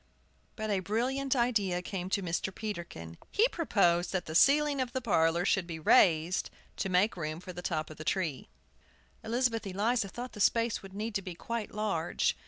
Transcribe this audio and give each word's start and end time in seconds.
But 0.55 0.71
a 0.71 0.79
brilliant 0.79 1.35
idea 1.35 1.83
came 1.83 2.09
to 2.09 2.23
Mr. 2.23 2.51
Peterkin. 2.55 3.19
He 3.29 3.47
proposed 3.49 4.11
that 4.13 4.25
the 4.25 4.33
ceiling 4.33 4.81
of 4.81 4.93
the 4.93 4.99
parlor 4.99 5.45
should 5.45 5.67
be 5.67 5.77
raised 5.77 6.49
to 6.77 6.89
make 6.89 7.15
room 7.15 7.39
for 7.39 7.53
the 7.53 7.61
top 7.61 7.91
of 7.91 7.97
the 7.97 8.03
tree. 8.03 8.49
Elizabeth 9.23 9.67
Eliza 9.67 10.07
thought 10.09 10.31
the 10.33 10.39
space 10.41 10.81
would 10.81 10.95
need 10.95 11.13
to 11.13 11.21
be 11.21 11.35
quite 11.35 11.71
large. 11.71 12.35